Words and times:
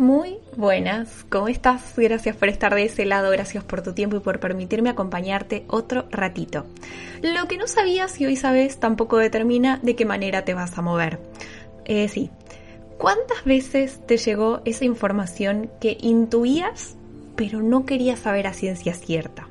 Muy 0.00 0.38
buenas, 0.56 1.26
¿cómo 1.28 1.48
estás? 1.48 1.92
Gracias 1.94 2.34
por 2.34 2.48
estar 2.48 2.74
de 2.74 2.84
ese 2.84 3.04
lado, 3.04 3.30
gracias 3.30 3.64
por 3.64 3.82
tu 3.82 3.92
tiempo 3.92 4.16
y 4.16 4.20
por 4.20 4.40
permitirme 4.40 4.88
acompañarte 4.88 5.66
otro 5.66 6.06
ratito. 6.10 6.64
Lo 7.20 7.46
que 7.48 7.58
no 7.58 7.66
sabías 7.66 8.18
y 8.18 8.24
hoy 8.24 8.34
sabes 8.36 8.80
tampoco 8.80 9.18
determina 9.18 9.78
de 9.82 9.96
qué 9.96 10.06
manera 10.06 10.42
te 10.42 10.54
vas 10.54 10.78
a 10.78 10.80
mover. 10.80 11.20
Eh, 11.84 12.08
sí, 12.08 12.30
¿cuántas 12.96 13.44
veces 13.44 14.00
te 14.06 14.16
llegó 14.16 14.62
esa 14.64 14.86
información 14.86 15.70
que 15.82 15.98
intuías 16.00 16.96
pero 17.36 17.60
no 17.60 17.84
querías 17.84 18.20
saber 18.20 18.46
a 18.46 18.54
ciencia 18.54 18.94
cierta? 18.94 19.48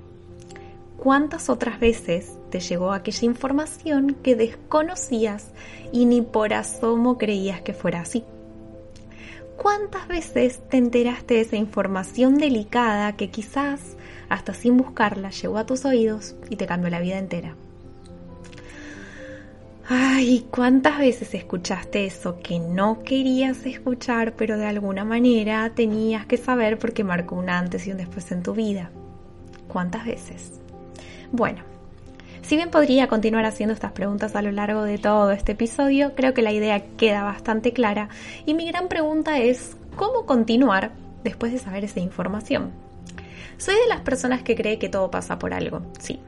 ¿Cuántas 0.97 1.52
otras 1.52 1.79
veces 1.79 2.39
te 2.49 2.59
llegó 2.59 2.91
aquella 2.91 3.25
información 3.25 4.16
que 4.23 4.35
desconocías 4.35 5.52
y 5.91 6.05
ni 6.05 6.23
por 6.23 6.55
asomo 6.55 7.19
creías 7.19 7.61
que 7.61 7.73
fuera 7.73 8.02
así? 8.02 8.23
¿Cuántas 9.61 10.07
veces 10.07 10.61
te 10.69 10.77
enteraste 10.77 11.33
de 11.33 11.41
esa 11.41 11.57
información 11.57 12.37
delicada 12.37 13.17
que 13.17 13.29
quizás, 13.29 13.97
hasta 14.29 14.53
sin 14.53 14.77
buscarla, 14.77 15.31
llegó 15.31 15.57
a 15.57 15.66
tus 15.66 15.83
oídos 15.83 16.38
y 16.49 16.55
te 16.55 16.66
cambió 16.66 16.89
la 16.89 17.01
vida 17.01 17.17
entera? 17.17 17.55
Ay, 19.85 20.47
¿cuántas 20.49 20.99
veces 20.99 21.33
escuchaste 21.33 22.05
eso 22.05 22.39
que 22.41 22.57
no 22.57 23.03
querías 23.03 23.66
escuchar, 23.66 24.33
pero 24.38 24.57
de 24.57 24.66
alguna 24.66 25.03
manera 25.03 25.69
tenías 25.75 26.25
que 26.25 26.38
saber 26.38 26.79
porque 26.79 27.03
marcó 27.03 27.35
un 27.35 27.49
antes 27.49 27.85
y 27.85 27.91
un 27.91 27.97
después 27.97 28.31
en 28.31 28.44
tu 28.44 28.53
vida? 28.53 28.91
¿Cuántas 29.67 30.05
veces? 30.05 30.53
Bueno, 31.33 31.63
si 32.50 32.55
bien 32.55 32.72
podría 32.72 33.08
continuar 33.08 33.45
haciendo 33.45 33.75
estas 33.75 33.92
preguntas 33.92 34.36
a 34.36 34.42
lo 34.42 34.52
largo 34.52 34.81
de 34.81 34.97
todo 34.97 35.30
este 35.30 35.52
episodio, 35.52 36.16
creo 36.16 36.33
que 36.33 36.42
la 36.42 36.52
idea 36.52 36.83
queda 36.97 37.22
bastante 37.22 37.73
clara 37.73 38.09
y 38.47 38.56
mi 38.56 38.66
gran 38.66 38.88
pregunta 38.88 39.38
es 39.38 39.78
¿cómo 39.95 40.25
continuar 40.25 40.89
después 41.23 41.52
de 41.52 41.59
saber 41.59 41.83
esa 41.83 42.00
información? 42.00 42.72
Soy 43.58 43.75
de 43.75 43.88
las 43.88 44.02
personas 44.02 44.41
que 44.41 44.56
cree 44.56 44.80
que 44.80 44.89
todo 44.89 45.11
pasa 45.11 45.38
por 45.38 45.53
algo, 45.53 45.83
sí, 46.00 46.22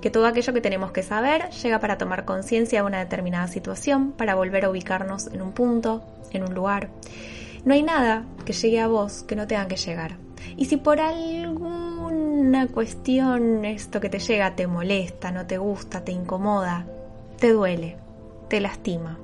que 0.00 0.10
todo 0.10 0.26
aquello 0.26 0.52
que 0.52 0.60
tenemos 0.60 0.92
que 0.92 1.02
saber 1.02 1.50
llega 1.50 1.80
para 1.80 1.98
tomar 1.98 2.24
conciencia 2.24 2.78
de 2.78 2.86
una 2.86 3.00
determinada 3.00 3.48
situación, 3.48 4.12
para 4.12 4.36
volver 4.36 4.66
a 4.66 4.70
ubicarnos 4.70 5.26
en 5.26 5.42
un 5.42 5.50
punto, 5.50 6.04
en 6.30 6.44
un 6.44 6.54
lugar. 6.54 6.90
No 7.64 7.74
hay 7.74 7.82
nada 7.82 8.24
que 8.44 8.52
llegue 8.52 8.78
a 8.78 8.86
vos 8.86 9.24
que 9.24 9.34
no 9.34 9.48
tenga 9.48 9.66
que 9.66 9.76
llegar. 9.76 10.18
Y 10.56 10.66
si 10.66 10.76
por 10.76 11.00
alguna 12.44 12.66
cuestión 12.66 13.64
esto 13.64 14.00
que 14.00 14.10
te 14.10 14.18
llega 14.18 14.54
te 14.54 14.66
molesta, 14.66 15.32
no 15.32 15.46
te 15.46 15.56
gusta, 15.56 16.04
te 16.04 16.12
incomoda, 16.12 16.84
te 17.38 17.50
duele, 17.50 17.96
te 18.48 18.60
lastima, 18.60 19.18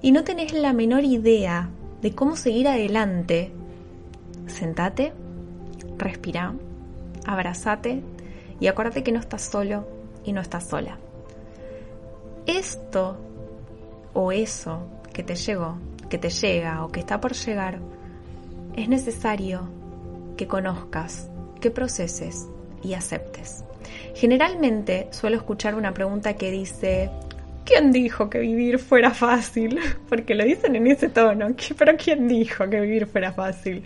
y 0.00 0.12
no 0.12 0.22
tenés 0.22 0.52
la 0.52 0.72
menor 0.72 1.02
idea 1.02 1.68
de 2.02 2.14
cómo 2.14 2.36
seguir 2.36 2.68
adelante, 2.68 3.50
sentate, 4.46 5.14
respira, 5.98 6.54
abrazate 7.26 8.02
y 8.60 8.68
acuérdate 8.68 9.02
que 9.02 9.10
no 9.10 9.18
estás 9.18 9.42
solo 9.42 9.88
y 10.24 10.32
no 10.32 10.40
estás 10.40 10.68
sola. 10.68 10.98
Esto 12.46 13.16
o 14.14 14.30
eso 14.30 14.86
que 15.12 15.24
te 15.24 15.34
llegó, 15.34 15.76
que 16.08 16.18
te 16.18 16.30
llega 16.30 16.84
o 16.84 16.88
que 16.92 17.00
está 17.00 17.20
por 17.20 17.32
llegar, 17.32 17.80
es 18.76 18.88
necesario 18.88 19.68
que 20.36 20.46
conozcas, 20.46 21.30
que 21.60 21.70
proceses 21.70 22.46
y 22.82 22.94
aceptes. 22.94 23.64
Generalmente 24.14 25.08
suelo 25.10 25.36
escuchar 25.36 25.74
una 25.74 25.92
pregunta 25.92 26.34
que 26.34 26.50
dice, 26.50 27.10
¿quién 27.64 27.92
dijo 27.92 28.30
que 28.30 28.38
vivir 28.38 28.78
fuera 28.78 29.10
fácil? 29.10 29.78
Porque 30.08 30.34
lo 30.34 30.44
dicen 30.44 30.76
en 30.76 30.86
ese 30.86 31.08
tono, 31.08 31.48
pero 31.78 31.96
¿quién 31.96 32.28
dijo 32.28 32.68
que 32.68 32.80
vivir 32.80 33.06
fuera 33.06 33.32
fácil? 33.32 33.82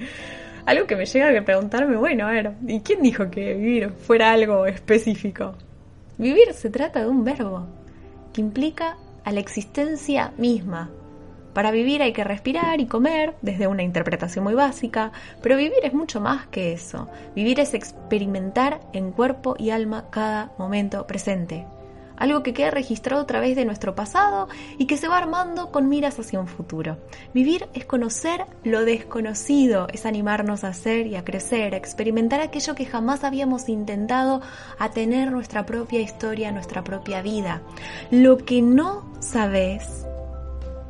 Algo 0.67 0.87
que 0.87 0.95
me 0.95 1.07
llega 1.07 1.37
a 1.37 1.45
preguntarme, 1.45 1.97
bueno, 1.97 2.27
a 2.27 2.31
ver, 2.31 2.53
¿y 2.67 2.81
quién 2.81 3.03
dijo 3.03 3.31
que 3.31 3.55
vivir 3.55 3.91
fuera 3.91 4.33
algo 4.33 4.67
específico? 4.67 5.55
Vivir 6.19 6.53
se 6.53 6.69
trata 6.69 7.01
de 7.01 7.09
un 7.09 7.25
verbo 7.25 7.67
que 8.33 8.43
implica 8.43 8.97
a 9.25 9.33
la 9.33 9.41
existencia 9.41 10.33
misma, 10.37 10.91
para 11.53 11.71
vivir 11.71 12.03
hay 12.03 12.13
que 12.13 12.25
respirar 12.25 12.81
y 12.81 12.87
comer, 12.87 13.35
desde 13.43 13.67
una 13.67 13.83
interpretación 13.83 14.45
muy 14.45 14.55
básica, 14.55 15.13
pero 15.43 15.57
vivir 15.57 15.81
es 15.83 15.95
mucho 15.95 16.21
más 16.21 16.47
que 16.47 16.73
eso. 16.73 17.09
Vivir 17.35 17.61
es 17.61 17.75
experimentar 17.75 18.81
en 18.93 19.13
cuerpo 19.13 19.57
y 19.59 19.71
alma 19.71 20.07
cada 20.11 20.53
momento 20.59 21.07
presente. 21.07 21.67
Algo 22.17 22.43
que 22.43 22.53
queda 22.53 22.71
registrado 22.71 23.23
a 23.23 23.27
través 23.27 23.57
de 23.57 23.65
nuestro 23.65 23.95
pasado 23.95 24.49
y 24.77 24.85
que 24.87 24.99
se 24.99 25.09
va 25.09 25.17
armando 25.17 25.73
con 25.73 25.89
miras 25.89 26.19
hacia 26.19 26.39
un 26.39 26.49
futuro. 26.49 26.99
Vivir 27.33 27.67
es 27.73 27.87
conocer 27.87 28.45
lo 28.63 28.85
desconocido, 28.85 29.89
es 29.91 30.05
animarnos 30.05 30.63
a 30.63 30.75
ser 30.75 31.07
y 31.07 31.17
a 31.17 31.25
crecer, 31.25 31.73
a 31.73 31.79
experimentar 31.79 32.43
aquello 32.43 32.75
que 32.75 32.85
jamás 32.85 33.25
habíamos 33.25 33.71
intentado, 33.71 34.43
a 34.79 34.91
tener 34.91 35.33
nuestra 35.33 35.65
propia 35.65 36.01
historia, 36.01 36.53
nuestra 36.53 36.85
propia 36.85 37.23
vida. 37.23 37.63
Lo 38.11 38.37
que 38.37 38.61
no 38.61 39.03
sabes 39.21 40.07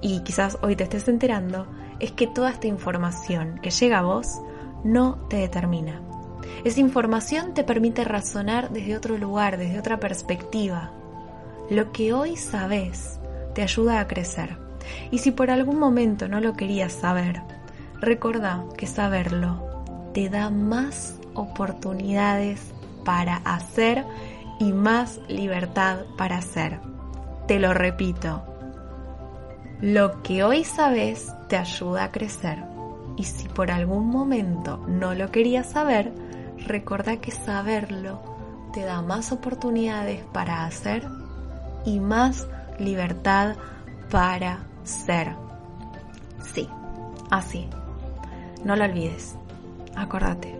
y 0.00 0.20
quizás 0.20 0.58
hoy 0.62 0.76
te 0.76 0.84
estés 0.84 1.08
enterando, 1.08 1.66
es 1.98 2.12
que 2.12 2.26
toda 2.26 2.50
esta 2.50 2.66
información 2.66 3.60
que 3.62 3.70
llega 3.70 3.98
a 3.98 4.02
vos 4.02 4.40
no 4.84 5.16
te 5.28 5.36
determina. 5.36 6.00
Esa 6.64 6.80
información 6.80 7.54
te 7.54 7.64
permite 7.64 8.04
razonar 8.04 8.70
desde 8.70 8.96
otro 8.96 9.16
lugar, 9.16 9.56
desde 9.56 9.78
otra 9.78 10.00
perspectiva. 10.00 10.92
Lo 11.70 11.92
que 11.92 12.12
hoy 12.12 12.36
sabes 12.36 13.18
te 13.54 13.62
ayuda 13.62 14.00
a 14.00 14.06
crecer. 14.06 14.56
Y 15.10 15.18
si 15.18 15.30
por 15.30 15.50
algún 15.50 15.78
momento 15.78 16.28
no 16.28 16.40
lo 16.40 16.54
querías 16.54 16.92
saber, 16.92 17.42
recuerda 18.00 18.64
que 18.76 18.86
saberlo 18.86 19.84
te 20.12 20.28
da 20.28 20.50
más 20.50 21.18
oportunidades 21.34 22.60
para 23.04 23.36
hacer 23.36 24.04
y 24.58 24.72
más 24.72 25.20
libertad 25.28 26.00
para 26.16 26.38
hacer. 26.38 26.80
Te 27.46 27.58
lo 27.58 27.72
repito, 27.72 28.49
lo 29.80 30.22
que 30.22 30.44
hoy 30.44 30.64
sabes 30.64 31.32
te 31.48 31.56
ayuda 31.56 32.04
a 32.04 32.12
crecer 32.12 32.58
y 33.16 33.24
si 33.24 33.48
por 33.48 33.70
algún 33.70 34.08
momento 34.08 34.84
no 34.86 35.14
lo 35.14 35.30
querías 35.30 35.70
saber, 35.70 36.12
recuerda 36.66 37.16
que 37.16 37.30
saberlo 37.30 38.20
te 38.72 38.82
da 38.82 39.02
más 39.02 39.32
oportunidades 39.32 40.22
para 40.32 40.64
hacer 40.64 41.06
y 41.84 41.98
más 41.98 42.46
libertad 42.78 43.56
para 44.10 44.60
ser. 44.84 45.34
Sí, 46.54 46.68
así. 47.30 47.68
No 48.64 48.76
lo 48.76 48.84
olvides. 48.84 49.36
Acordate. 49.96 50.56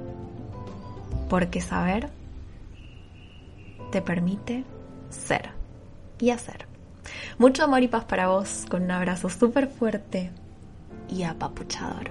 Porque 1.28 1.60
saber 1.60 2.10
te 3.92 4.02
permite 4.02 4.64
ser 5.10 5.50
y 6.18 6.30
hacer. 6.30 6.69
Mucho 7.38 7.64
amor 7.64 7.82
y 7.82 7.88
paz 7.88 8.04
para 8.04 8.28
vos, 8.28 8.66
con 8.68 8.82
un 8.82 8.90
abrazo 8.90 9.28
súper 9.28 9.68
fuerte 9.68 10.30
y 11.08 11.22
apapuchador. 11.22 12.10